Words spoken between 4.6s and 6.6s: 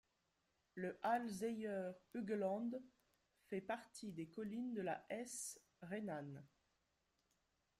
de la Hesse rhénane.